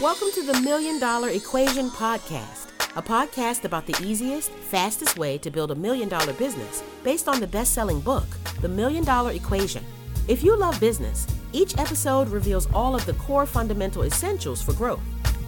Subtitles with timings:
[0.00, 5.50] Welcome to the Million Dollar Equation Podcast, a podcast about the easiest, fastest way to
[5.50, 8.24] build a million dollar business based on the best selling book,
[8.62, 9.84] The Million Dollar Equation.
[10.26, 15.02] If you love business, each episode reveals all of the core fundamental essentials for growth.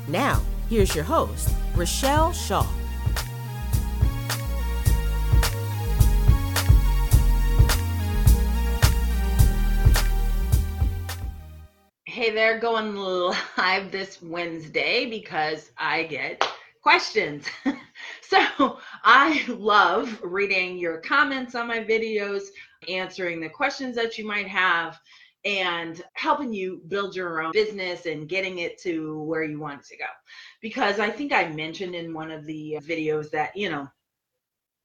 [0.06, 2.66] Now, here's your host, Rochelle Shaw.
[12.23, 16.48] Hey there, going live this Wednesday because I get
[16.80, 17.48] questions.
[18.23, 22.43] so I love reading your comments on my videos,
[22.88, 25.01] answering the questions that you might have,
[25.45, 29.87] and helping you build your own business and getting it to where you want it
[29.88, 30.04] to go.
[30.60, 33.88] Because I think I mentioned in one of the videos that, you know,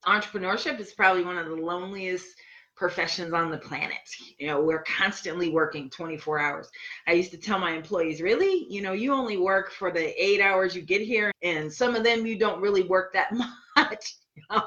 [0.07, 2.29] entrepreneurship is probably one of the loneliest
[2.77, 3.97] professions on the planet.
[4.37, 6.69] You know, we're constantly working 24 hours.
[7.07, 10.39] I used to tell my employees, really, you know, you only work for the eight
[10.39, 13.33] hours you get here, and some of them you don't really work that
[13.75, 14.15] much.
[14.35, 14.63] You know,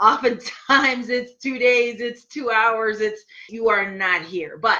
[0.00, 4.58] oftentimes it's two days, it's two hours, it's you are not here.
[4.58, 4.78] But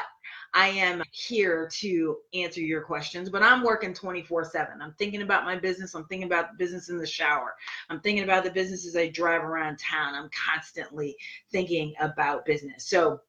[0.54, 4.80] I am here to answer your questions, but I'm working 24 7.
[4.80, 5.94] I'm thinking about my business.
[5.94, 7.54] I'm thinking about business in the shower.
[7.90, 10.14] I'm thinking about the businesses I drive around town.
[10.14, 11.16] I'm constantly
[11.50, 12.88] thinking about business.
[12.88, 13.20] So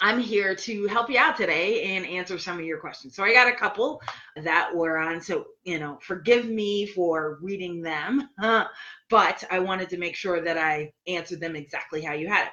[0.00, 3.14] I'm here to help you out today and answer some of your questions.
[3.14, 4.02] So I got a couple
[4.42, 5.20] that were on.
[5.20, 8.28] So, you know, forgive me for reading them,
[9.10, 12.52] but I wanted to make sure that I answered them exactly how you had it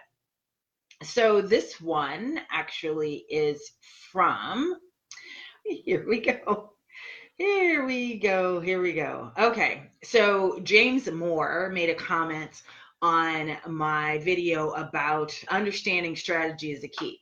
[1.03, 3.71] so this one actually is
[4.11, 4.75] from
[5.66, 6.73] here we go.
[7.38, 9.31] Here we go here we go.
[9.38, 12.61] Okay so james moore made a comment
[13.02, 17.19] on my video about understanding strategy is a key.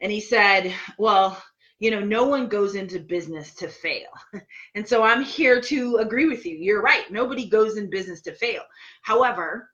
[0.00, 1.42] And he said well
[1.78, 4.08] you know no one goes into business to fail.
[4.74, 6.56] And so i'm here to agree with you.
[6.56, 7.10] You're right.
[7.10, 8.62] Nobody goes in business to fail.
[9.02, 9.70] However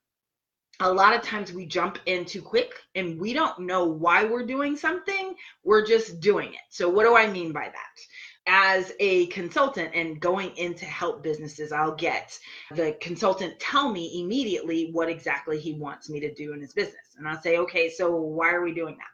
[0.81, 4.47] a lot of times we jump in too quick and we don't know why we're
[4.47, 5.35] doing something.
[5.65, 6.61] We're just doing it.
[6.71, 8.01] So, what do I mean by that?
[8.47, 12.39] As a consultant and going in to help businesses, I'll get
[12.75, 17.17] the consultant tell me immediately what exactly he wants me to do in his business.
[17.19, 19.05] And I'll say, okay, so why are we doing that?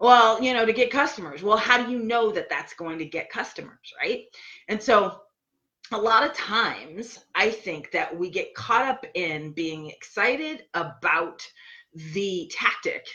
[0.00, 1.42] Well, you know, to get customers.
[1.42, 4.24] Well, how do you know that that's going to get customers, right?
[4.68, 5.20] And so
[5.94, 11.46] a lot of times I think that we get caught up in being excited about
[12.12, 13.06] the tactic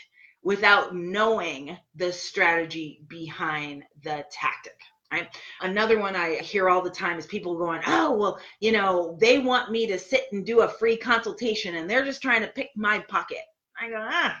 [0.42, 4.78] without knowing the strategy behind the tactic.
[5.12, 5.28] Right.
[5.60, 9.40] Another one I hear all the time is people going, Oh, well, you know, they
[9.40, 12.70] want me to sit and do a free consultation and they're just trying to pick
[12.76, 13.42] my pocket.
[13.78, 14.40] I go, Ah,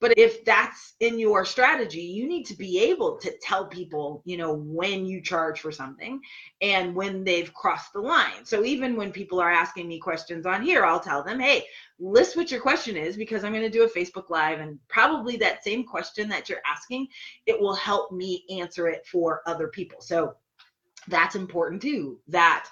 [0.00, 4.38] but if that's in your strategy, you need to be able to tell people, you
[4.38, 6.20] know, when you charge for something
[6.62, 8.44] and when they've crossed the line.
[8.44, 11.66] So even when people are asking me questions on here, I'll tell them, hey,
[11.98, 15.36] list what your question is because I'm going to do a Facebook Live and probably
[15.36, 17.08] that same question that you're asking,
[17.44, 20.00] it will help me answer it for other people.
[20.00, 20.34] So
[21.08, 22.18] that's important too.
[22.28, 22.66] That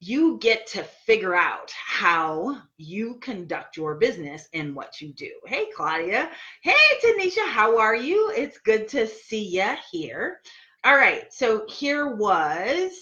[0.00, 5.30] you get to figure out how you conduct your business and what you do.
[5.46, 6.30] Hey, Claudia.
[6.62, 7.46] Hey, Tanisha.
[7.48, 8.32] How are you?
[8.36, 10.40] It's good to see you here.
[10.84, 11.32] All right.
[11.32, 12.92] So here was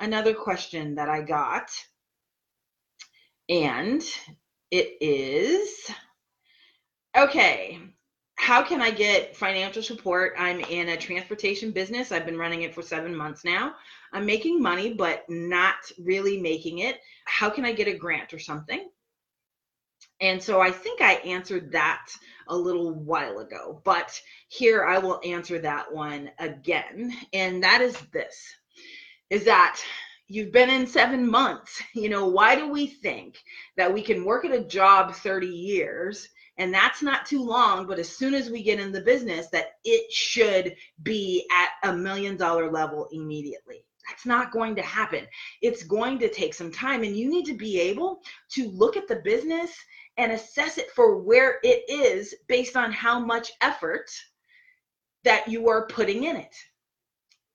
[0.00, 1.70] another question that I got.
[3.48, 4.02] And
[4.70, 5.90] it is
[7.16, 7.80] okay
[8.40, 10.32] how can I get financial support?
[10.38, 12.10] I'm in a transportation business.
[12.10, 13.74] I've been running it for seven months now.
[14.12, 17.00] I'm making money, but not really making it.
[17.24, 18.88] How can I get a grant or something?
[20.20, 22.06] And so I think I answered that
[22.48, 27.12] a little while ago, but here I will answer that one again.
[27.32, 28.54] And that is this
[29.30, 29.80] is that
[30.26, 31.80] you've been in seven months.
[31.94, 33.38] You know, why do we think
[33.76, 36.28] that we can work at a job 30 years
[36.58, 39.76] and that's not too long but as soon as we get in the business that
[39.84, 45.26] it should be at a million dollar level immediately that's not going to happen
[45.62, 48.20] it's going to take some time and you need to be able
[48.50, 49.70] to look at the business
[50.16, 54.10] and assess it for where it is based on how much effort
[55.22, 56.54] that you are putting in it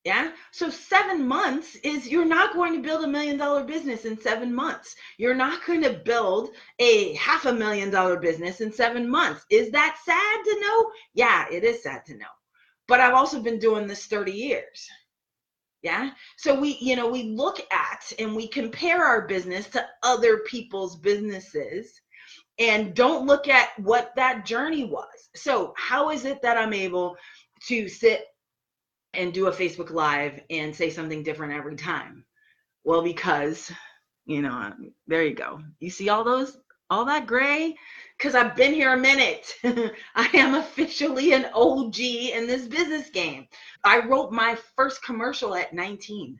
[0.05, 0.33] yeah.
[0.51, 4.53] So seven months is you're not going to build a million dollar business in seven
[4.53, 4.95] months.
[5.17, 9.43] You're not going to build a half a million dollar business in seven months.
[9.49, 10.91] Is that sad to know?
[11.15, 12.27] Yeah, it is sad to know.
[12.87, 14.87] But I've also been doing this 30 years.
[15.85, 16.09] Yeah.
[16.37, 20.97] So we, you know, we look at and we compare our business to other people's
[20.97, 22.01] businesses
[22.57, 25.29] and don't look at what that journey was.
[25.35, 27.15] So, how is it that I'm able
[27.67, 28.25] to sit
[29.13, 32.25] and do a Facebook Live and say something different every time?
[32.83, 33.71] Well, because,
[34.25, 34.73] you know,
[35.05, 35.61] there you go.
[35.79, 36.57] You see all those,
[36.89, 37.75] all that gray?
[38.17, 39.53] Because I've been here a minute.
[40.15, 43.47] I am officially an OG in this business game.
[43.83, 46.39] I wrote my first commercial at 19.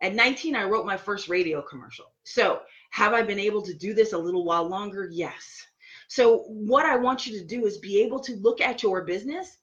[0.00, 2.12] At 19, I wrote my first radio commercial.
[2.24, 2.60] So,
[2.90, 5.08] have I been able to do this a little while longer?
[5.10, 5.66] Yes.
[6.08, 9.58] So, what I want you to do is be able to look at your business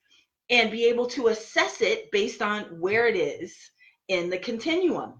[0.49, 3.55] and be able to assess it based on where it is
[4.09, 5.13] in the continuum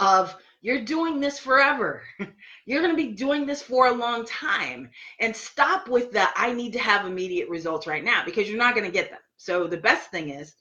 [0.00, 2.00] of you're doing this forever.
[2.64, 4.88] You're going to be doing this for a long time.
[5.20, 8.74] And stop with the I need to have immediate results right now because you're not
[8.74, 9.18] going to get them.
[9.36, 10.54] So the best thing is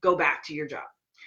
[0.00, 0.84] go back to your job.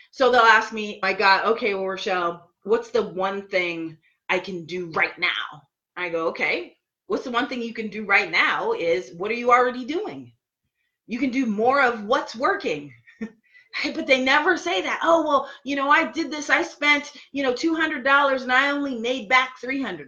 [0.09, 4.00] So they'll ask me, I got, okay, well, Rochelle, what's the one thing
[4.30, 5.62] I can do right now?
[5.95, 6.75] I go, okay,
[7.06, 10.33] what's the one thing you can do right now is what are you already doing?
[11.06, 12.91] You can do more of what's working.
[13.95, 14.99] but they never say that.
[15.03, 16.49] Oh, well, you know, I did this.
[16.49, 20.07] I spent, you know, $200 and I only made back $300.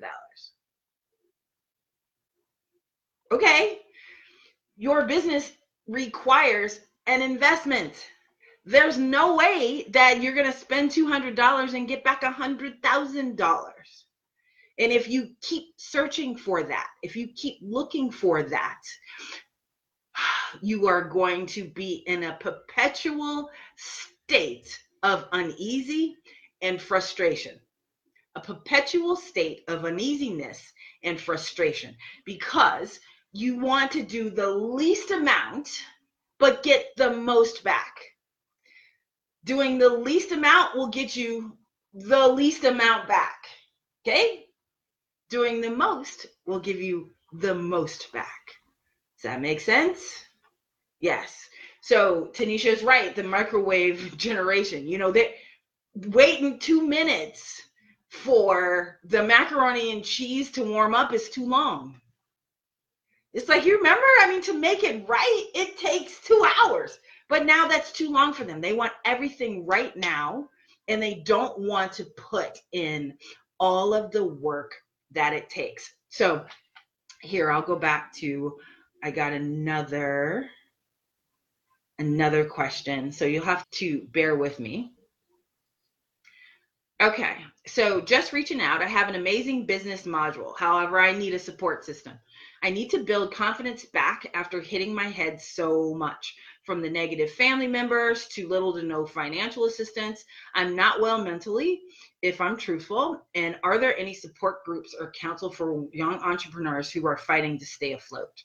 [3.32, 3.80] Okay.
[4.78, 5.52] Your business
[5.88, 7.94] requires an investment.
[8.66, 13.72] There's no way that you're going to spend $200 and get back $100,000.
[14.78, 18.82] And if you keep searching for that, if you keep looking for that,
[20.62, 26.16] you are going to be in a perpetual state of uneasy
[26.62, 27.60] and frustration.
[28.36, 30.62] A perpetual state of uneasiness
[31.04, 33.00] and frustration because
[33.32, 35.70] you want to do the least amount
[36.40, 37.96] but get the most back.
[39.44, 41.58] Doing the least amount will get you
[41.94, 43.46] the least amount back.
[44.06, 44.46] Okay?
[45.30, 48.42] Doing the most will give you the most back.
[49.18, 50.25] Does that make sense?
[51.00, 51.48] Yes.
[51.82, 53.16] So Tanisha is right.
[53.16, 55.36] The microwave generation, you know, they
[55.96, 57.62] waiting two minutes
[58.10, 62.00] for the macaroni and cheese to warm up is too long.
[63.34, 66.98] It's like you remember, I mean, to make it right, it takes two hours.
[67.28, 68.62] But now that's too long for them.
[68.62, 70.48] They want everything right now,
[70.88, 73.18] and they don't want to put in
[73.60, 74.74] all of the work
[75.12, 75.92] that it takes.
[76.10, 76.46] So
[77.22, 78.58] here, I'll go back to
[79.04, 80.50] I got another
[82.00, 83.12] another question.
[83.12, 84.92] So you'll have to bear with me.
[87.02, 87.36] Okay,
[87.68, 88.82] so just reaching out.
[88.82, 90.58] I have an amazing business module.
[90.58, 92.14] However, I need a support system.
[92.64, 97.32] I need to build confidence back after hitting my head so much from the negative
[97.32, 100.24] family members to little to no financial assistance.
[100.56, 101.82] I'm not well mentally,
[102.22, 103.22] if I'm truthful.
[103.36, 107.66] And are there any support groups or counsel for young entrepreneurs who are fighting to
[107.66, 108.42] stay afloat?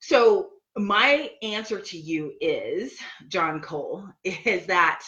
[0.00, 2.96] So, my answer to you is,
[3.28, 5.04] John Cole, is that,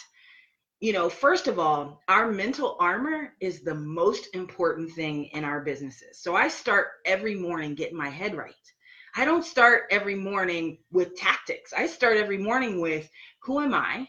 [0.79, 5.61] you know, first of all, our mental armor is the most important thing in our
[5.61, 6.19] businesses.
[6.21, 8.53] So I start every morning getting my head right.
[9.15, 11.71] I don't start every morning with tactics.
[11.71, 13.09] I start every morning with
[13.43, 14.07] who am I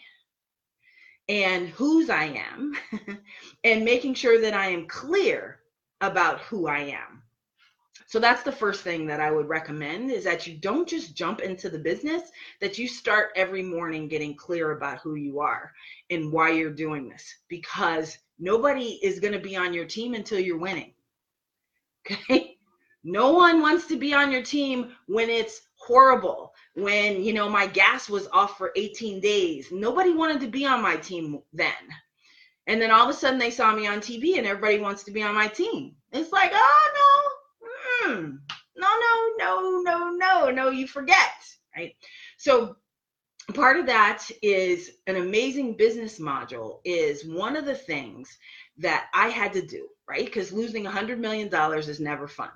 [1.28, 2.74] and whose I am
[3.64, 5.60] and making sure that I am clear
[6.00, 7.23] about who I am.
[8.06, 11.40] So that's the first thing that I would recommend is that you don't just jump
[11.40, 12.30] into the business,
[12.60, 15.72] that you start every morning getting clear about who you are
[16.10, 20.38] and why you're doing this because nobody is going to be on your team until
[20.38, 20.92] you're winning.
[22.10, 22.54] Okay?
[23.04, 26.54] No one wants to be on your team when it's horrible.
[26.74, 29.68] When, you know, my gas was off for 18 days.
[29.70, 31.72] Nobody wanted to be on my team then.
[32.66, 35.10] And then all of a sudden they saw me on TV and everybody wants to
[35.10, 35.94] be on my team.
[36.12, 37.33] It's like, oh no,
[38.06, 38.36] Hmm,
[38.76, 41.32] no, no, no, no, no, no, you forget,
[41.74, 41.94] right?
[42.36, 42.76] So
[43.54, 48.36] part of that is an amazing business module is one of the things
[48.76, 50.26] that I had to do, right?
[50.26, 52.50] Because losing a hundred million dollars is never fun.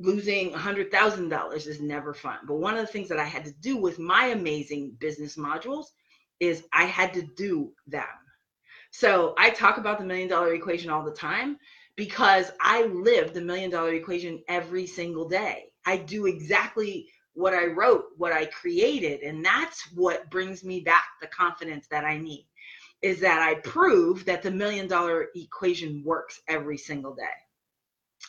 [0.00, 2.38] Losing a hundred thousand dollars is never fun.
[2.48, 5.86] But one of the things that I had to do with my amazing business modules
[6.40, 8.02] is I had to do them.
[8.90, 11.56] So I talk about the million dollar equation all the time
[11.96, 15.66] because I live the million dollar equation every single day.
[15.86, 21.04] I do exactly what I wrote, what I created, and that's what brings me back
[21.20, 22.46] the confidence that I need.
[23.00, 27.24] Is that I prove that the million dollar equation works every single day.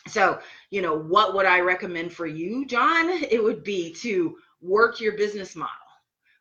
[0.08, 0.38] So,
[0.70, 3.10] you know, what would I recommend for you, John?
[3.30, 5.70] It would be to work your business model,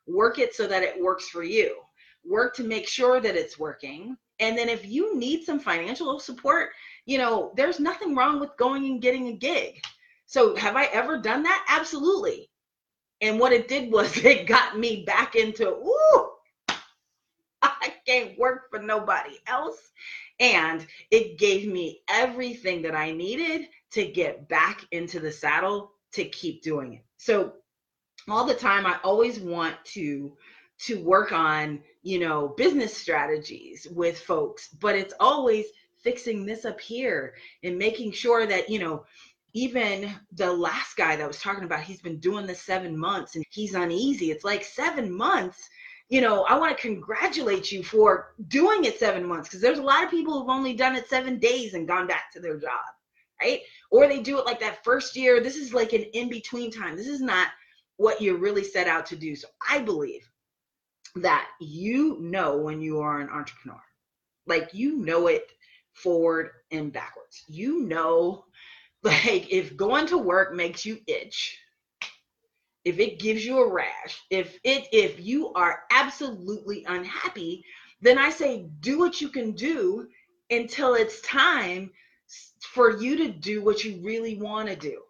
[0.07, 1.77] work it so that it works for you,
[2.25, 4.17] work to make sure that it's working.
[4.39, 6.69] And then if you need some financial support,
[7.05, 9.81] you know, there's nothing wrong with going and getting a gig.
[10.25, 11.65] So have I ever done that?
[11.69, 12.49] Absolutely.
[13.21, 16.29] And what it did was it got me back into, ooh,
[17.61, 19.77] I can't work for nobody else.
[20.39, 26.25] And it gave me everything that I needed to get back into the saddle to
[26.25, 27.05] keep doing it.
[27.17, 27.53] So
[28.29, 30.35] all the time I always want to
[30.79, 35.65] to work on, you know, business strategies with folks, but it's always
[36.03, 37.33] fixing this up here
[37.63, 39.05] and making sure that, you know,
[39.53, 43.45] even the last guy that was talking about, he's been doing this seven months and
[43.49, 44.31] he's uneasy.
[44.31, 45.69] It's like seven months.
[46.09, 49.83] You know, I want to congratulate you for doing it seven months because there's a
[49.83, 52.81] lot of people who've only done it seven days and gone back to their job,
[53.41, 53.61] right?
[53.91, 55.39] Or they do it like that first year.
[55.39, 56.97] This is like an in between time.
[56.97, 57.47] This is not
[57.97, 59.35] what you're really set out to do.
[59.35, 60.27] So I believe
[61.15, 63.81] that you know when you are an entrepreneur,
[64.47, 65.51] like you know it
[65.93, 67.43] forward and backwards.
[67.47, 68.45] You know
[69.03, 71.57] like if going to work makes you itch,
[72.85, 77.63] if it gives you a rash, if it if you are absolutely unhappy,
[78.01, 80.07] then I say do what you can do
[80.49, 81.91] until it's time
[82.73, 85.01] for you to do what you really want to do.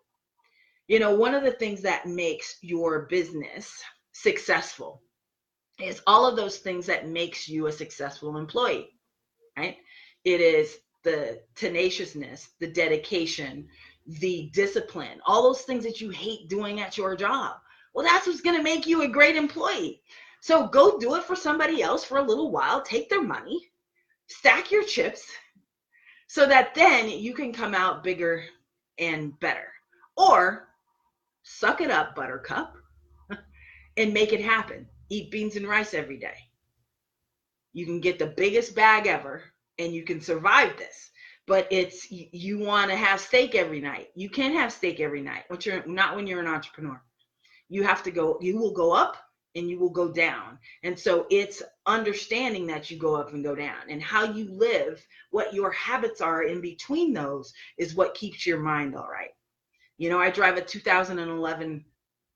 [0.87, 3.81] You know, one of the things that makes your business
[4.11, 5.01] successful
[5.79, 8.89] is all of those things that makes you a successful employee,
[9.57, 9.77] right?
[10.23, 13.67] It is the tenaciousness, the dedication,
[14.05, 17.57] the discipline, all those things that you hate doing at your job.
[17.93, 20.01] Well, that's what's going to make you a great employee.
[20.41, 23.69] So go do it for somebody else for a little while, take their money,
[24.27, 25.25] stack your chips
[26.27, 28.43] so that then you can come out bigger
[28.97, 29.67] and better.
[30.17, 30.69] Or
[31.43, 32.75] suck it up, buttercup,
[33.97, 34.87] and make it happen.
[35.09, 36.37] Eat beans and rice every day.
[37.73, 39.43] You can get the biggest bag ever
[39.79, 41.11] and you can survive this
[41.45, 44.09] but it's you want to have steak every night.
[44.15, 47.01] You can't have steak every night when you're not when you're an entrepreneur.
[47.69, 49.17] You have to go you will go up
[49.55, 50.57] and you will go down.
[50.83, 55.05] And so it's understanding that you go up and go down and how you live
[55.29, 59.31] what your habits are in between those is what keeps your mind all right.
[59.97, 61.83] You know i drive a 2011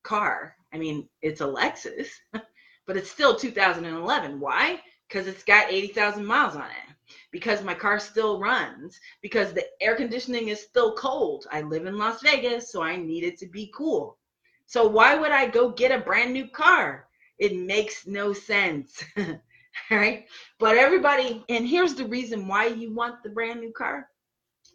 [0.04, 0.56] car.
[0.74, 2.10] I mean it's a lexus
[2.88, 6.88] but it's still 2011 why because it's got 80,000 miles on it
[7.32, 11.46] because my car still runs because the air conditioning is still cold.
[11.52, 14.18] I live in Las Vegas, so I need it to be cool.
[14.66, 17.08] So why would I go get a brand new car?
[17.40, 19.04] It makes no sense.
[19.92, 20.26] right?
[20.60, 24.10] But everybody, and here's the reason why you want the brand new car.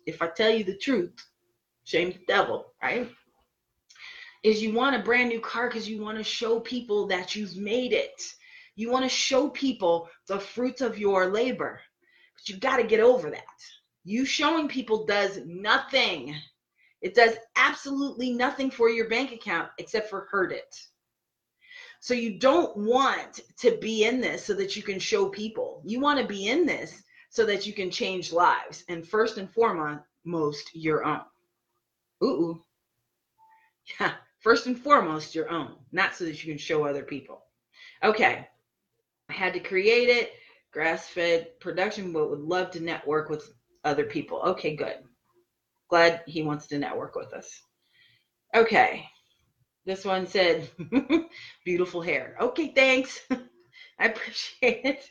[0.06, 1.12] If I tell you the truth,
[1.84, 3.10] shame the devil, right?
[4.42, 7.56] Is you want a brand new car because you want to show people that you've
[7.56, 8.20] made it.
[8.74, 11.80] You want to show people the fruits of your labor.
[12.34, 13.44] But you got to get over that.
[14.04, 16.34] You showing people does nothing.
[17.02, 20.74] It does absolutely nothing for your bank account except for hurt it.
[22.00, 25.82] So you don't want to be in this so that you can show people.
[25.84, 28.84] You want to be in this so that you can change lives.
[28.88, 31.22] And first and foremost, your own.
[32.24, 32.62] Ooh.
[33.98, 37.42] Yeah, first and foremost, your own, not so that you can show other people.
[38.02, 38.46] Okay.
[39.28, 40.32] I had to create it
[40.72, 43.52] grass fed production, but would love to network with
[43.84, 44.40] other people.
[44.42, 44.96] Okay, good.
[45.88, 47.60] Glad he wants to network with us.
[48.54, 49.06] Okay.
[49.84, 50.70] This one said,
[51.64, 52.36] beautiful hair.
[52.40, 53.20] Okay, thanks.
[53.98, 55.10] I appreciate it.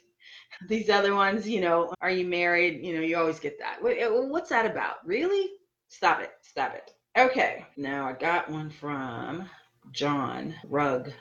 [0.68, 2.84] These other ones, you know, are you married?
[2.84, 3.78] You know, you always get that.
[3.82, 5.06] What's that about?
[5.06, 5.50] Really?
[5.90, 6.32] Stop it.
[6.42, 6.92] Stop it.
[7.18, 7.65] Okay.
[7.77, 9.50] Now I got one from
[9.91, 11.12] John Rugg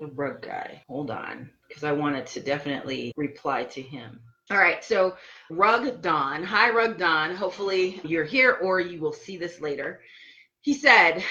[0.00, 0.82] the rug guy.
[0.88, 4.20] Hold on, because I wanted to definitely reply to him.
[4.50, 5.16] All right, so
[5.50, 6.42] Rug Don.
[6.42, 7.36] Hi, Rug Don.
[7.36, 10.00] Hopefully you're here or you will see this later.
[10.62, 11.22] He said,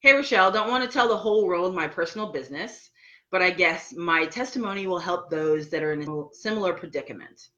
[0.00, 2.90] Hey, Rochelle, don't want to tell the whole world my personal business,
[3.30, 7.48] but I guess my testimony will help those that are in a similar predicament.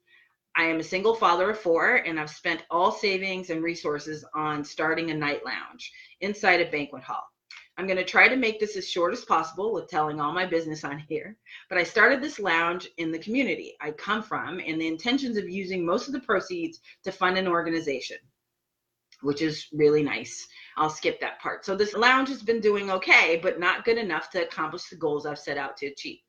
[0.58, 4.64] I am a single father of four, and I've spent all savings and resources on
[4.64, 7.24] starting a night lounge inside a banquet hall.
[7.76, 10.46] I'm going to try to make this as short as possible with telling all my
[10.46, 11.36] business on here.
[11.68, 15.46] But I started this lounge in the community I come from and the intentions of
[15.46, 18.16] using most of the proceeds to fund an organization,
[19.20, 20.48] which is really nice.
[20.78, 21.66] I'll skip that part.
[21.66, 25.26] So this lounge has been doing okay, but not good enough to accomplish the goals
[25.26, 26.20] I've set out to achieve.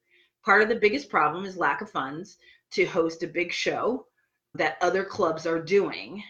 [0.43, 2.35] Part of the biggest problem is lack of funds
[2.71, 4.05] to host a big show
[4.57, 6.23] that other clubs are doing.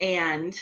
[0.00, 0.58] And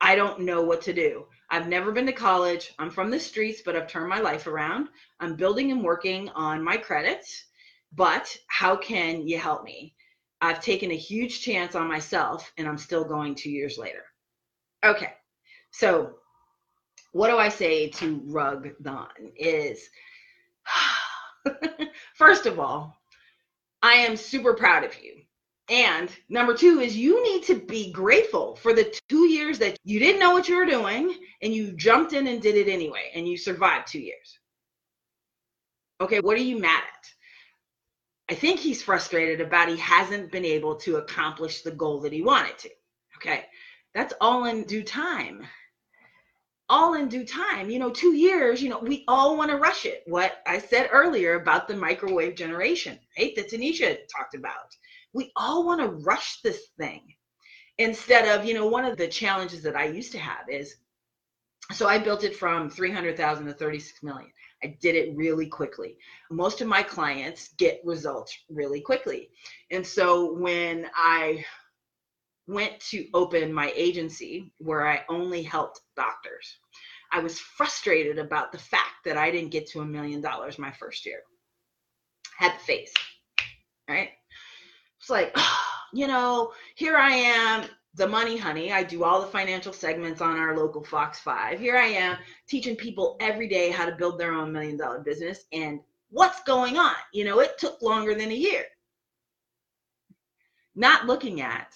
[0.00, 1.26] I don't know what to do.
[1.50, 2.72] I've never been to college.
[2.78, 4.88] I'm from the streets, but I've turned my life around.
[5.20, 7.46] I'm building and working on my credits,
[7.94, 9.94] but how can you help me?
[10.40, 14.04] I've taken a huge chance on myself and I'm still going two years later.
[14.84, 15.12] Okay,
[15.70, 16.14] so
[17.12, 19.88] what do I say to Rug Don is
[22.14, 22.94] first of all,
[23.82, 25.22] I am super proud of you.
[25.68, 29.98] And number two is you need to be grateful for the two years that you
[29.98, 33.26] didn't know what you were doing and you jumped in and did it anyway and
[33.26, 34.38] you survived two years.
[36.00, 37.10] Okay, what are you mad at?
[38.30, 42.22] I think he's frustrated about he hasn't been able to accomplish the goal that he
[42.22, 42.70] wanted to.
[43.16, 43.46] Okay,
[43.94, 45.42] that's all in due time.
[46.68, 47.70] All in due time.
[47.70, 50.02] You know, two years, you know, we all want to rush it.
[50.06, 53.34] What I said earlier about the microwave generation, right?
[53.36, 54.74] That Tanisha talked about
[55.12, 57.02] we all want to rush this thing
[57.78, 60.76] instead of, you know, one of the challenges that I used to have is
[61.72, 64.30] so I built it from 300,000 to 36 million.
[64.62, 65.96] I did it really quickly.
[66.30, 69.30] Most of my clients get results really quickly.
[69.70, 71.44] And so when I
[72.46, 76.56] went to open my agency where I only helped doctors,
[77.12, 80.70] I was frustrated about the fact that I didn't get to a million dollars my
[80.72, 81.20] first year.
[82.38, 82.92] Had the face,
[83.88, 84.10] right?
[85.06, 85.36] It's like,
[85.92, 88.72] you know, here I am, the money honey.
[88.72, 91.60] I do all the financial segments on our local Fox 5.
[91.60, 92.16] Here I am
[92.48, 95.44] teaching people every day how to build their own million dollar business.
[95.52, 95.78] And
[96.10, 96.96] what's going on?
[97.12, 98.64] You know, it took longer than a year.
[100.74, 101.72] Not looking at,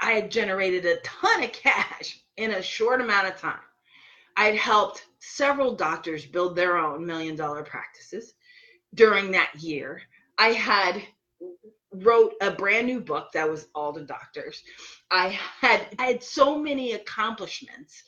[0.00, 3.60] I had generated a ton of cash in a short amount of time.
[4.36, 8.34] I had helped several doctors build their own million dollar practices
[8.94, 10.02] during that year.
[10.38, 11.02] I had
[11.94, 14.62] wrote a brand new book that was all the doctors.
[15.10, 15.28] I
[15.60, 18.02] had I had so many accomplishments,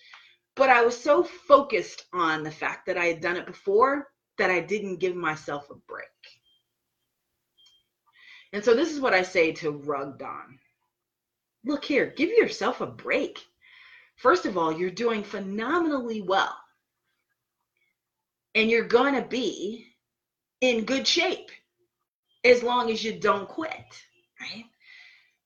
[0.57, 4.51] but I was so focused on the fact that I had done it before that
[4.51, 6.07] I didn't give myself a break.
[8.53, 10.59] And so this is what I say to Rug Don.
[11.65, 13.41] Look here, give yourself a break.
[14.17, 16.57] First of all, you're doing phenomenally well.
[18.55, 19.87] And you're going to be
[20.61, 21.51] in good shape
[22.45, 24.03] as long as you don't quit,
[24.41, 24.67] right?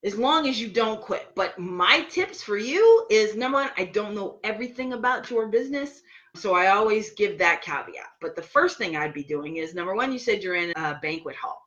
[0.03, 1.31] As long as you don't quit.
[1.35, 6.01] But my tips for you is number one, I don't know everything about your business.
[6.35, 8.07] So I always give that caveat.
[8.21, 10.99] But the first thing I'd be doing is number one, you said you're in a
[11.01, 11.61] banquet hall.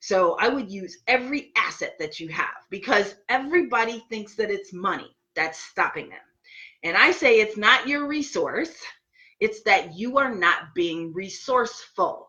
[0.00, 5.16] So I would use every asset that you have because everybody thinks that it's money
[5.34, 6.18] that's stopping them.
[6.82, 8.74] And I say it's not your resource,
[9.40, 12.28] it's that you are not being resourceful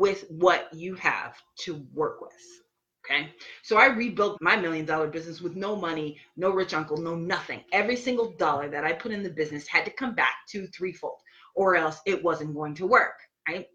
[0.00, 2.32] with what you have to work with.
[3.04, 3.34] Okay.
[3.62, 7.60] So I rebuilt my million dollar business with no money, no rich uncle, no nothing.
[7.72, 11.18] Every single dollar that I put in the business had to come back two, threefold,
[11.54, 13.14] or else it wasn't going to work.
[13.46, 13.66] Right.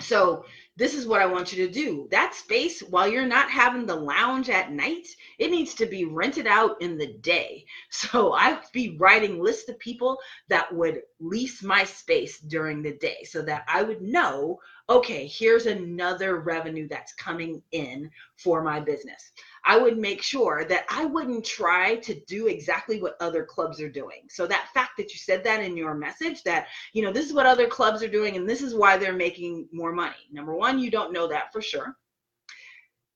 [0.00, 0.44] So
[0.76, 2.06] this is what I want you to do.
[2.10, 6.46] That space, while you're not having the lounge at night, it needs to be rented
[6.46, 7.64] out in the day.
[7.90, 13.24] So I'd be writing lists of people that would lease my space during the day
[13.24, 19.32] so that I would know okay, here's another revenue that's coming in for my business.
[19.66, 23.88] I would make sure that I wouldn't try to do exactly what other clubs are
[23.88, 24.22] doing.
[24.30, 27.34] So that fact that you said that in your message that, you know, this is
[27.34, 30.28] what other clubs are doing and this is why they're making more money.
[30.30, 31.96] Number 1, you don't know that for sure.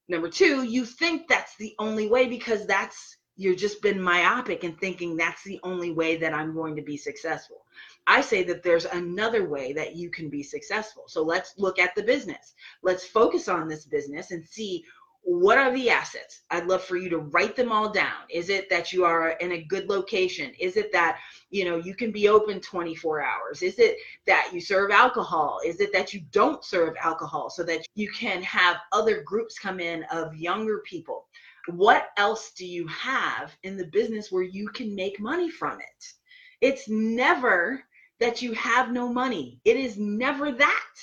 [0.09, 4.77] Number 2, you think that's the only way because that's you've just been myopic and
[4.79, 7.65] thinking that's the only way that I'm going to be successful.
[8.05, 11.03] I say that there's another way that you can be successful.
[11.07, 12.53] So let's look at the business.
[12.83, 14.83] Let's focus on this business and see
[15.23, 16.41] what are the assets?
[16.49, 18.23] I'd love for you to write them all down.
[18.29, 20.51] Is it that you are in a good location?
[20.59, 23.61] Is it that you know you can be open 24 hours?
[23.61, 25.59] Is it that you serve alcohol?
[25.65, 29.79] Is it that you don't serve alcohol so that you can have other groups come
[29.79, 31.27] in of younger people?
[31.67, 36.13] What else do you have in the business where you can make money from it?
[36.61, 37.83] It's never
[38.19, 39.59] that you have no money.
[39.65, 40.93] It is never that.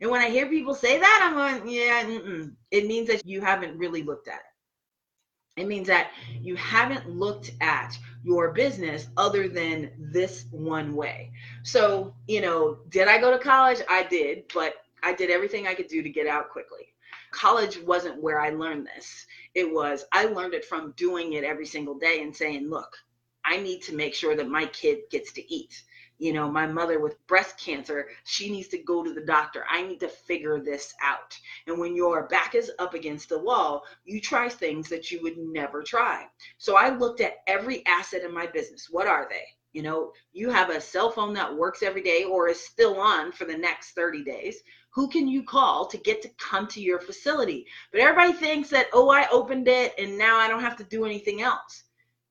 [0.00, 2.52] And when I hear people say that, I'm going, yeah, mm-mm.
[2.70, 5.60] it means that you haven't really looked at it.
[5.60, 11.30] It means that you haven't looked at your business other than this one way.
[11.62, 13.80] So, you know, did I go to college?
[13.88, 16.94] I did, but I did everything I could do to get out quickly.
[17.30, 19.26] College wasn't where I learned this.
[19.54, 22.96] It was, I learned it from doing it every single day and saying, look,
[23.44, 25.82] I need to make sure that my kid gets to eat
[26.24, 29.66] you know, my mother with breast cancer, she needs to go to the doctor.
[29.68, 31.38] I need to figure this out.
[31.66, 35.36] And when your back is up against the wall, you try things that you would
[35.36, 36.24] never try.
[36.56, 38.88] So I looked at every asset in my business.
[38.90, 39.44] What are they?
[39.74, 43.30] You know, you have a cell phone that works every day or is still on
[43.30, 44.62] for the next 30 days.
[44.94, 47.66] Who can you call to get to come to your facility?
[47.92, 51.04] But everybody thinks that, oh, I opened it and now I don't have to do
[51.04, 51.83] anything else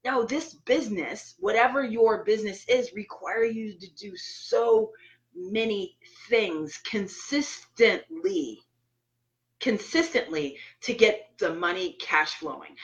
[0.05, 4.91] no, this business, whatever your business is, require you to do so
[5.35, 5.97] many
[6.29, 8.61] things consistently.
[9.59, 12.75] consistently to get the money cash flowing.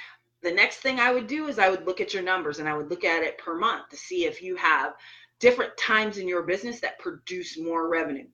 [0.41, 2.77] The next thing I would do is I would look at your numbers and I
[2.77, 4.93] would look at it per month to see if you have
[5.39, 8.27] different times in your business that produce more revenue.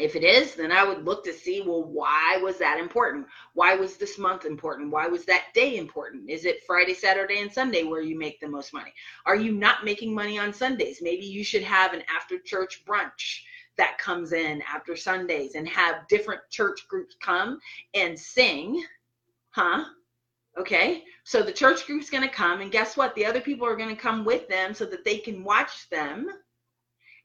[0.00, 3.26] If it is, then I would look to see, well, why was that important?
[3.54, 4.90] Why was this month important?
[4.90, 6.30] Why was that day important?
[6.30, 8.92] Is it Friday, Saturday, and Sunday where you make the most money?
[9.26, 11.00] Are you not making money on Sundays?
[11.02, 13.42] Maybe you should have an after church brunch
[13.76, 17.58] that comes in after Sundays and have different church groups come
[17.94, 18.82] and sing.
[19.50, 19.84] Huh?
[20.58, 21.04] Okay.
[21.24, 23.14] So the church group's going to come, and guess what?
[23.14, 26.28] The other people are going to come with them so that they can watch them.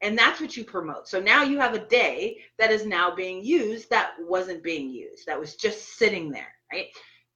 [0.02, 1.08] And that's what you promote.
[1.08, 5.26] So now you have a day that is now being used that wasn't being used,
[5.26, 6.88] that was just sitting there, right?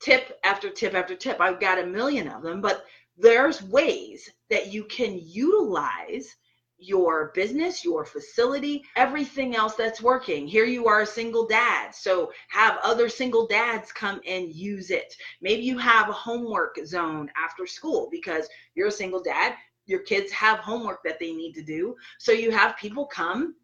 [0.02, 1.39] Tip after tip after tip.
[1.39, 2.86] I've got a million of them, but
[3.17, 6.36] there's ways that you can utilize
[6.80, 10.48] your business, your facility, everything else that's working.
[10.48, 11.93] Here you are a single dad.
[11.93, 15.13] So have other single dads come and use it.
[15.41, 19.56] Maybe you have a homework zone after school because you're a single dad.
[19.89, 21.95] Your kids have homework that they need to do.
[22.19, 23.56] So you have people come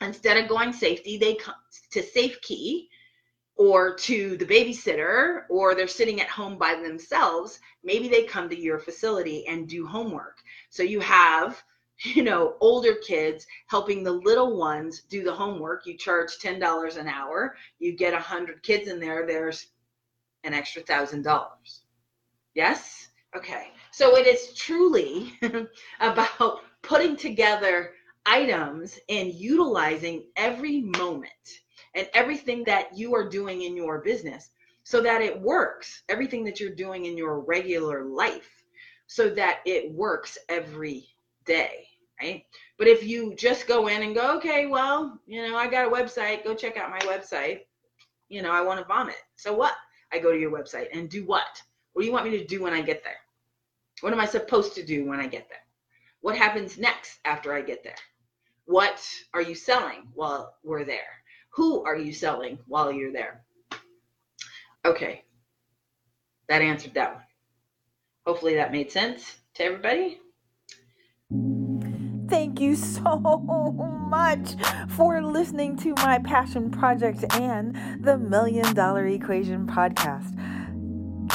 [0.00, 1.54] instead of going safety, they come
[1.92, 2.88] to safe key
[3.56, 7.60] or to the babysitter or they're sitting at home by themselves.
[7.84, 10.38] Maybe they come to your facility and do homework.
[10.70, 11.62] So you have
[12.04, 15.86] you know, older kids helping the little ones do the homework.
[15.86, 17.54] You charge $10 an hour.
[17.78, 19.68] You get 100 kids in there, there's
[20.44, 21.46] an extra $1,000.
[22.54, 23.08] Yes?
[23.36, 23.68] Okay.
[23.92, 25.32] So it is truly
[26.00, 27.92] about putting together
[28.26, 31.30] items and utilizing every moment
[31.94, 34.50] and everything that you are doing in your business
[34.84, 36.02] so that it works.
[36.08, 38.50] Everything that you're doing in your regular life
[39.06, 41.06] so that it works every
[41.44, 41.86] day
[42.22, 42.44] right?
[42.78, 45.90] But if you just go in and go, okay, well, you know, I got a
[45.90, 47.60] website, go check out my website.
[48.28, 49.16] You know, I want to vomit.
[49.36, 49.74] So what?
[50.12, 51.60] I go to your website and do what?
[51.92, 53.16] What do you want me to do when I get there?
[54.02, 55.64] What am I supposed to do when I get there?
[56.22, 57.94] What happens next after I get there?
[58.64, 59.00] What
[59.32, 61.22] are you selling while we're there?
[61.50, 63.44] Who are you selling while you're there?
[64.84, 65.22] Okay,
[66.48, 67.22] that answered that one.
[68.26, 70.18] Hopefully that made sense to everybody.
[72.28, 73.18] Thank you so
[74.10, 74.56] much
[74.96, 80.36] for listening to my passion project and the Million Dollar Equation podcast.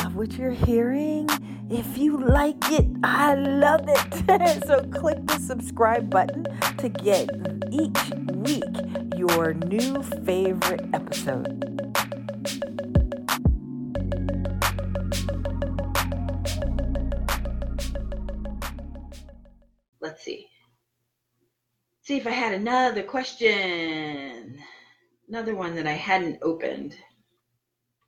[0.04, 1.30] Love what you're hearing?
[1.70, 4.64] If you like it, I love it.
[4.68, 6.46] so click the subscribe button
[6.78, 7.30] to get
[7.72, 8.64] each week
[9.16, 11.64] your new favorite episode.
[20.00, 20.48] Let's see
[22.08, 24.58] see if I had another question.
[25.28, 26.96] Another one that I hadn't opened.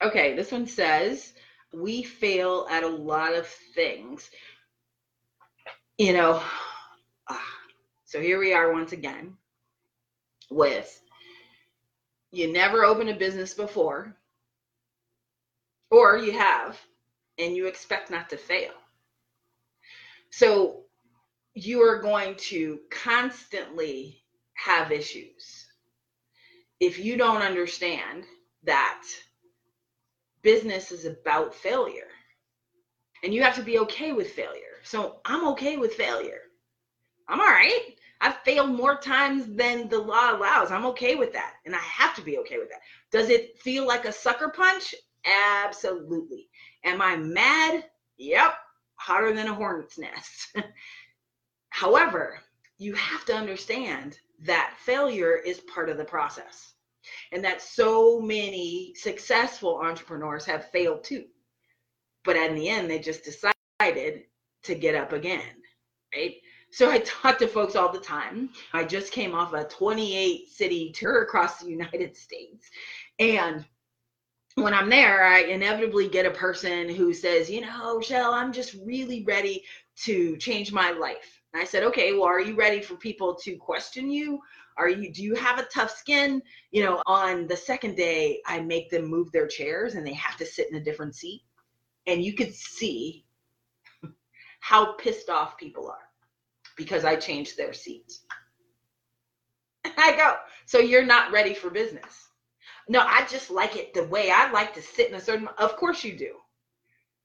[0.01, 1.33] Okay, this one says,
[1.73, 4.29] We fail at a lot of things.
[5.97, 6.41] You know,
[8.05, 9.35] so here we are once again
[10.49, 10.99] with
[12.31, 14.15] you never opened a business before,
[15.91, 16.79] or you have,
[17.37, 18.71] and you expect not to fail.
[20.31, 20.83] So
[21.53, 25.67] you are going to constantly have issues
[26.79, 28.23] if you don't understand
[28.63, 29.03] that
[30.41, 32.07] business is about failure
[33.23, 34.79] and you have to be okay with failure.
[34.83, 36.41] So I'm okay with failure.
[37.27, 37.95] I'm all right.
[38.21, 40.71] I've failed more times than the law allows.
[40.71, 41.53] I'm okay with that.
[41.65, 42.81] And I have to be okay with that.
[43.11, 44.95] Does it feel like a sucker punch?
[45.63, 46.49] Absolutely.
[46.83, 47.85] Am I mad?
[48.17, 48.53] Yep.
[48.95, 50.55] Hotter than a hornet's nest.
[51.69, 52.39] However,
[52.77, 56.73] you have to understand that failure is part of the process
[57.31, 61.25] and that so many successful entrepreneurs have failed too.
[62.23, 64.23] But in the end, they just decided
[64.63, 65.55] to get up again,
[66.15, 66.35] right?
[66.71, 68.49] So I talk to folks all the time.
[68.73, 72.69] I just came off a 28 city tour across the United States.
[73.17, 73.65] And
[74.55, 78.75] when I'm there, I inevitably get a person who says, you know, Shell, I'm just
[78.85, 79.63] really ready
[80.03, 81.41] to change my life.
[81.53, 84.39] And I said, okay, well, are you ready for people to question you?
[84.79, 86.41] Are you, do you have a tough skin?
[86.71, 90.37] You know, on the second day, I make them move their chairs and they have
[90.37, 91.43] to sit in a different seat.
[92.07, 93.25] And you could see
[94.61, 96.07] how pissed off people are
[96.77, 98.21] because I changed their seats.
[99.97, 102.29] I go, so you're not ready for business.
[102.87, 105.75] No, I just like it the way I like to sit in a certain, of
[105.75, 106.35] course you do.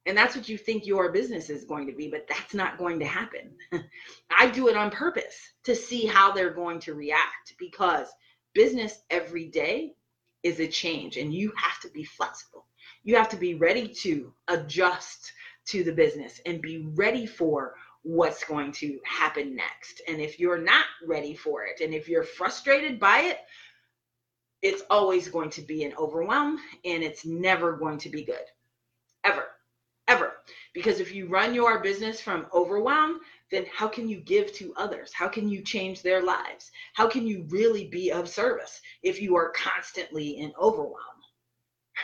[0.06, 2.98] And that's what you think your business is going to be, but that's not going
[2.98, 3.52] to happen.
[4.30, 8.08] I do it on purpose to see how they're going to react because
[8.52, 9.94] business every day
[10.42, 12.66] is a change and you have to be flexible.
[13.02, 15.32] You have to be ready to adjust
[15.66, 20.02] to the business and be ready for what's going to happen next.
[20.06, 23.38] And if you're not ready for it and if you're frustrated by it,
[24.60, 28.44] it's always going to be an overwhelm and it's never going to be good.
[29.24, 29.46] Ever.
[30.74, 35.12] Because if you run your business from overwhelm, then how can you give to others?
[35.14, 36.70] How can you change their lives?
[36.94, 40.98] How can you really be of service if you are constantly in overwhelm?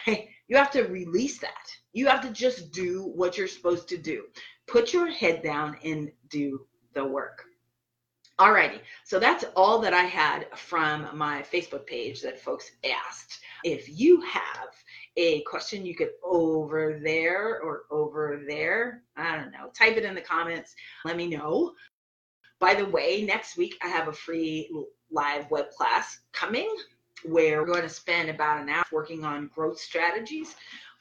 [0.06, 1.66] You have to release that.
[1.92, 4.24] You have to just do what you're supposed to do.
[4.66, 7.44] Put your head down and do the work.
[8.38, 13.40] Alrighty, so that's all that I had from my Facebook page that folks asked.
[13.64, 14.70] If you have
[15.16, 20.14] a question, you could over there or over there, I don't know, type it in
[20.14, 20.74] the comments.
[21.04, 21.72] Let me know.
[22.58, 24.70] By the way, next week I have a free
[25.10, 26.68] live web class coming
[27.24, 30.54] where we're going to spend about an hour working on growth strategies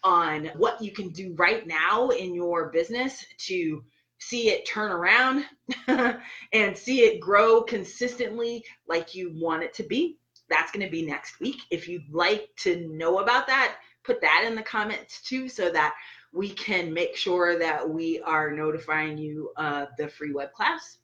[0.04, 3.84] on what you can do right now in your business to
[4.20, 5.46] see it turn around
[6.54, 10.18] and see it grow consistently like you want it to be.
[10.50, 11.62] That's going to be next week.
[11.70, 13.78] If you'd like to know about that,
[14.10, 15.94] put that in the comments too so that
[16.34, 20.98] we can make sure that we are notifying you of the free web class.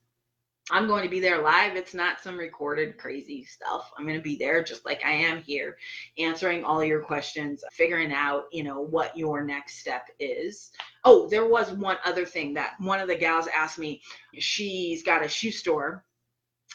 [0.72, 1.76] I'm going to be there live.
[1.76, 3.92] It's not some recorded crazy stuff.
[3.96, 5.78] I'm going to be there just like I am here,
[6.18, 10.72] answering all your questions, figuring out, you know, what your next step is.
[11.04, 14.02] Oh, there was one other thing that one of the gals asked me.
[14.40, 16.04] She's got a shoe store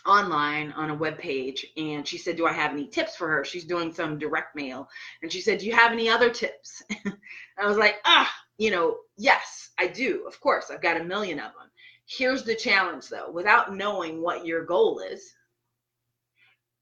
[0.06, 3.44] online on a web page and she said do i have any tips for her
[3.44, 4.88] she's doing some direct mail
[5.22, 6.82] and she said do you have any other tips
[7.58, 11.38] i was like ah you know yes i do of course i've got a million
[11.38, 11.70] of them
[12.10, 15.32] Here's the challenge though without knowing what your goal is,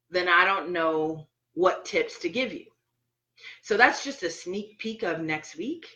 [0.08, 2.64] then I don't know what tips to give you.
[3.60, 5.86] So that's just a sneak peek of next week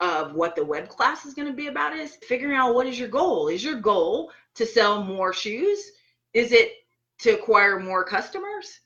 [0.00, 2.98] of what the web class is going to be about is figuring out what is
[2.98, 3.46] your goal.
[3.46, 5.92] Is your goal to sell more shoes?
[6.32, 6.72] Is it
[7.20, 8.80] to acquire more customers?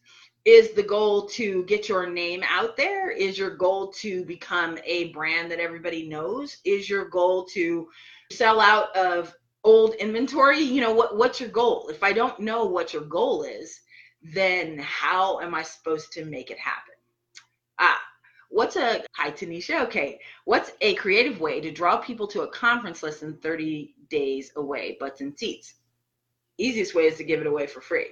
[0.45, 3.11] Is the goal to get your name out there?
[3.11, 6.59] Is your goal to become a brand that everybody knows?
[6.65, 7.89] Is your goal to
[8.31, 10.61] sell out of old inventory?
[10.61, 11.89] You know what what's your goal?
[11.89, 13.81] If i don't know what your goal is
[14.33, 16.95] then how am i supposed to make it happen?
[17.79, 18.01] Ah
[18.51, 19.81] what's a hi tanisha.
[19.83, 20.21] Okay.
[20.45, 24.97] What's a creative way to draw people to a conference less than 30 days away?
[25.01, 25.75] Butts and seats
[26.59, 28.09] easiest way is to give it away for free.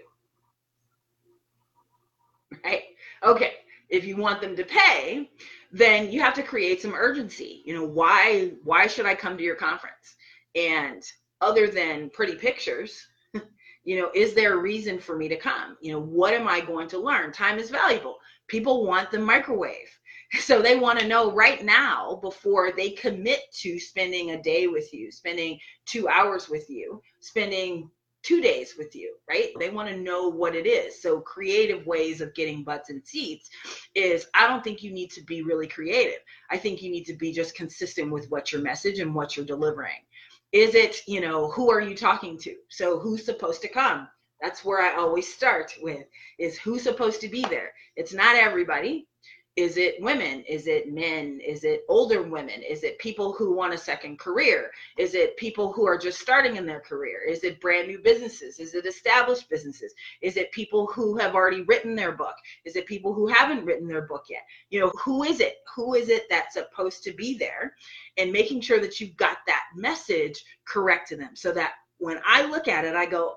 [2.64, 2.83] Right?
[3.22, 3.55] Okay
[3.92, 5.31] if you want them to pay
[5.70, 7.62] then you have to create some urgency.
[7.64, 10.16] You know why why should i come to your conference?
[10.55, 11.02] And
[11.40, 13.07] other than pretty pictures
[13.85, 15.76] you know is there a reason for me to come?
[15.81, 17.33] You know what am i going to learn?
[17.33, 18.16] Time is valuable.
[18.48, 19.76] People want the microwave.
[20.40, 24.90] So they want to know right now before they commit to spending a day with
[24.94, 27.90] you spending two hours with you spending
[28.22, 29.52] two days with you right?
[29.58, 31.00] They want to know what it is.
[31.00, 33.48] So creative ways of getting butts and seats
[33.94, 36.20] is i don't think you need to be really creative.
[36.50, 39.46] I think you need to be just consistent with what your message and what you're
[39.46, 40.04] delivering.
[40.52, 42.54] Is it you know who are you talking to?
[42.68, 44.08] So who's supposed to come?
[44.40, 46.04] That's where i always start with
[46.38, 47.72] is who's supposed to be there?
[47.96, 49.08] It's not everybody
[49.56, 50.42] is it women?
[50.48, 51.38] Is it men?
[51.46, 52.62] Is it older women?
[52.62, 54.70] Is it people who want a second career?
[54.96, 57.20] Is it people who are just starting in their career?
[57.22, 58.58] Is it brand new businesses?
[58.58, 59.92] Is it established businesses?
[60.22, 62.34] Is it people who have already written their book?
[62.64, 64.42] Is it people who haven't written their book yet?
[64.70, 65.56] You know who is it?
[65.76, 67.74] Who is it that's supposed to be there?
[68.16, 72.44] And making sure that you've got that message correct to them so that when i
[72.46, 73.36] look at it i go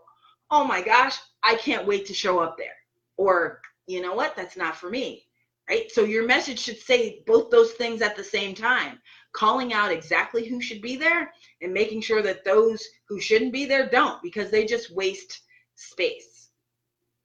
[0.50, 2.76] oh my gosh i can't wait to show up there.
[3.18, 4.36] Or you know what?
[4.36, 5.26] That's not for me
[5.70, 5.92] right?
[5.92, 9.00] So your message should say both those things at the same time,
[9.34, 13.66] calling out exactly who should be there and making sure that those who shouldn't be
[13.66, 15.42] there don't because they just waste
[15.76, 16.50] space.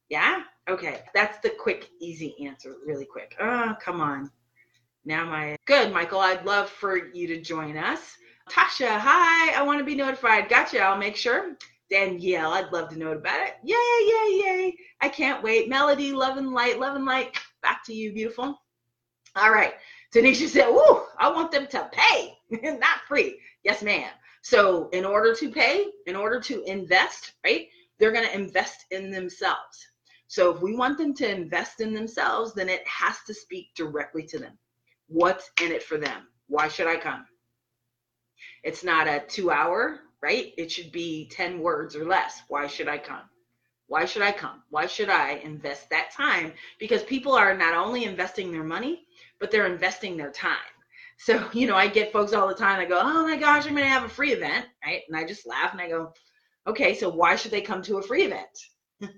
[0.08, 0.42] Yeah?
[0.68, 1.02] Okay.
[1.14, 3.36] That's the quick, easy answer, really quick.
[3.40, 4.30] Oh, come on.
[5.04, 6.20] Now my good, Michael.
[6.20, 8.16] I'd love for you to join us.
[8.50, 9.54] Tasha, hi.
[9.54, 10.48] I want to be notified.
[10.48, 10.80] Gotcha.
[10.80, 11.56] I'll make sure.
[11.90, 13.54] Danielle, I'd love to know about it.
[13.64, 14.76] Yay, yay, yay.
[15.00, 15.68] I can't wait.
[15.68, 17.36] Melody, love and light, love and light.
[17.62, 18.60] Back to you, beautiful.
[19.36, 19.74] All right.
[20.12, 23.38] Tanisha said, Woo, I want them to pay, not free.
[23.62, 24.10] Yes, ma'am.
[24.42, 27.68] So, in order to pay, in order to invest, right,
[27.98, 29.86] they're going to invest in themselves.
[30.28, 34.22] So, if we want them to invest in themselves, then it has to speak directly
[34.24, 34.58] to them.
[35.08, 36.28] What's in it for them?
[36.48, 37.26] Why should I come?
[38.64, 40.52] It's not a two hour, right?
[40.56, 42.42] It should be 10 words or less.
[42.48, 43.22] Why should I come?
[43.90, 44.62] Why should I come?
[44.70, 46.52] Why should I invest that time?
[46.78, 49.04] Because people are not only investing their money,
[49.40, 50.54] but they're investing their time.
[51.18, 53.72] So, you know, I get folks all the time, I go, oh my gosh, I'm
[53.72, 55.02] going to have a free event, right?
[55.08, 56.12] And I just laugh and I go,
[56.68, 58.46] okay, so why should they come to a free event?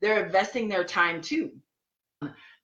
[0.00, 1.52] they're investing their time too.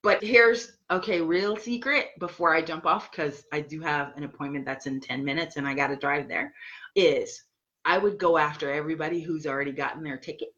[0.03, 4.65] But here's, okay, real secret before I jump off, because I do have an appointment
[4.65, 6.55] that's in 10 minutes and I got to drive there,
[6.97, 7.45] is
[7.85, 10.55] I would go after everybody who's already gotten their ticket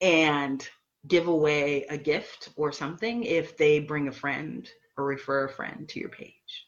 [0.00, 0.66] and
[1.06, 5.88] give away a gift or something if they bring a friend or refer a friend
[5.88, 6.66] to your page.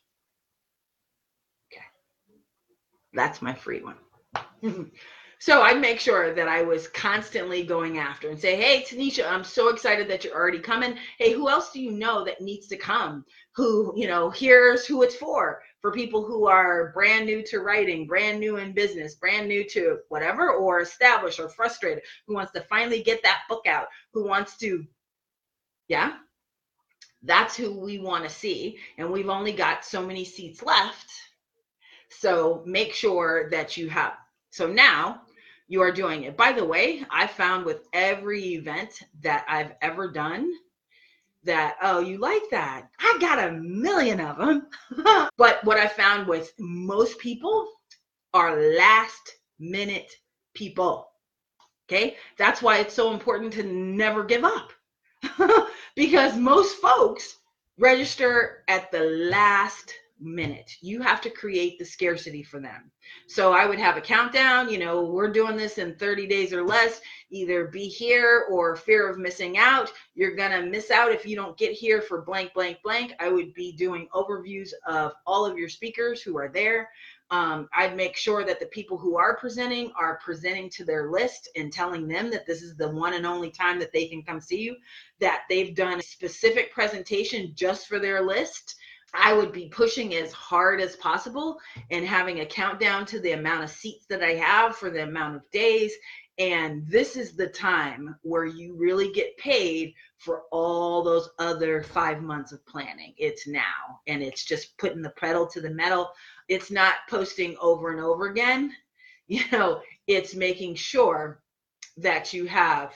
[1.72, 1.84] Okay.
[3.12, 3.96] That's my free one.
[5.40, 9.44] so I'd make sure that I was constantly going after and say, Hey, Tanisha, I'm
[9.44, 10.96] so excited that you're already coming.
[11.18, 13.24] Hey, who else do you know that needs to come?
[13.55, 18.07] Who, you know, here's who it's for for people who are brand new to writing,
[18.07, 22.61] brand new in business, brand new to whatever, or established or frustrated, who wants to
[22.62, 24.85] finally get that book out, who wants to,
[25.87, 26.14] yeah,
[27.22, 28.79] that's who we want to see.
[28.96, 31.11] And we've only got so many seats left.
[32.11, 34.14] So make sure that you have.
[34.51, 35.22] So now
[35.68, 36.37] you are doing it.
[36.37, 40.50] By the way, I found with every event that I've ever done,
[41.44, 42.88] that, oh, you like that?
[42.98, 44.66] I got a million of them.
[45.37, 47.68] but what I found with most people
[48.35, 50.12] are last minute
[50.54, 51.09] people.
[51.87, 52.16] Okay.
[52.37, 54.72] That's why it's so important to never give up
[55.96, 57.37] because most folks
[57.78, 59.00] register at the
[59.31, 60.72] last minute.
[60.81, 62.90] You have to create the scarcity for them.
[63.26, 66.64] So I would have a countdown, you know, we're doing this in 30 days or
[66.64, 67.00] less.
[67.31, 69.92] Either be here or fear of missing out.
[70.14, 73.14] You're going to miss out if you don't get here for blank, blank, blank.
[73.20, 76.90] I would be doing overviews of all of your speakers who are there.
[77.31, 81.48] Um, I'd make sure that the people who are presenting are presenting to their list
[81.57, 84.40] and telling them that this is the one and only time that they can come
[84.40, 84.76] see you,
[85.20, 88.76] that they've done a specific presentation just for their list
[89.14, 91.59] I would be pushing as hard as possible
[91.90, 95.37] and having a countdown to the amount of seats that I have for the amount
[95.37, 95.92] of days.
[96.38, 102.23] And this is the time where you really get paid for all those other five
[102.23, 103.14] months of planning.
[103.16, 106.11] It's now, and it's just putting the pedal to the metal.
[106.49, 108.73] It's not posting over and over again.
[109.31, 111.42] You know, it's making sure
[111.99, 112.94] that you have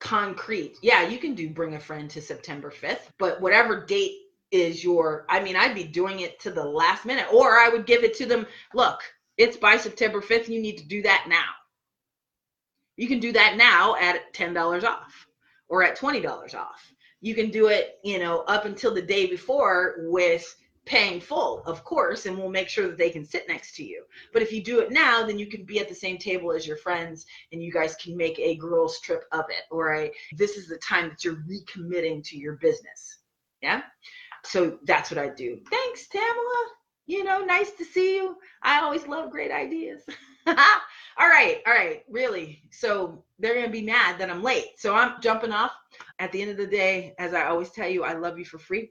[0.00, 0.76] concrete.
[0.82, 4.16] Yeah, you can do bring a friend to September 5th, but whatever date
[4.54, 7.86] is your i mean i'd be doing it to the last minute or i would
[7.86, 9.00] give it to them look
[9.36, 11.50] it's by september 5th you need to do that now.
[12.96, 15.26] You can do that now at $10 off
[15.68, 16.92] or at $20 off.
[17.20, 21.82] You can do it you know up until the day before with paying full of
[21.82, 24.04] course and we'll make sure that they can sit next to you.
[24.32, 26.66] But if you do it now then you can be at the same table as
[26.66, 30.12] your friends and you guys can make a girls trip of it all right?
[30.36, 33.18] This is the time that you're recommitting to your business
[33.64, 33.80] yeah
[34.44, 35.60] so that's what I do.
[35.70, 36.66] Thanks, Tamala.
[37.06, 38.36] You know, nice to see you.
[38.62, 40.02] I always love great ideas.
[40.46, 40.54] all
[41.18, 42.62] right, all right, really.
[42.70, 44.78] So they're gonna be mad that I'm late.
[44.78, 45.72] So I'm jumping off.
[46.18, 48.58] At the end of the day, as I always tell you, I love you for
[48.58, 48.90] free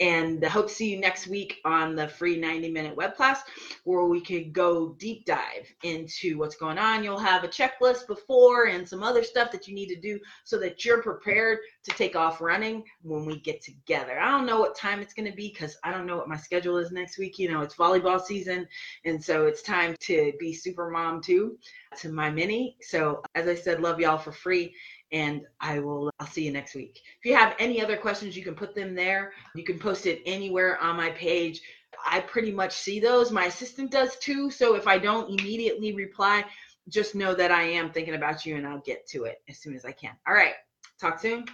[0.00, 3.42] and I hope to see you next week on the free 90 minute web class
[3.84, 7.02] where we can go deep dive into what's going on.
[7.02, 10.58] You'll have a checklist before and some other stuff that you need to do so
[10.58, 14.18] that you're prepared to take off running when we get together.
[14.18, 16.36] I don't know what time it's going to be because I don't know what my
[16.36, 17.38] schedule is next week.
[17.38, 18.66] You know, it's volleyball season,
[19.04, 21.58] and so it's time to be super mom too
[21.98, 22.76] to my mini.
[22.82, 24.74] So, as I said, love y'all for free
[25.12, 27.00] and I will I'll see you next week.
[27.18, 29.32] If you have any other questions, you can put them there.
[29.54, 31.60] You can post it anywhere on my page.
[32.04, 33.30] I pretty much see those.
[33.30, 34.50] My assistant does too.
[34.50, 36.44] So if I don't immediately reply,
[36.88, 39.74] just know that I am thinking about you and I'll get to it as soon
[39.74, 40.14] as I can.
[40.26, 40.54] All right.
[41.00, 41.46] Talk soon.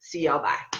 [0.00, 0.42] See y'all.
[0.42, 0.79] Bye.